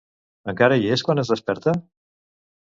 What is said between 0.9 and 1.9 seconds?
és quan es desperta?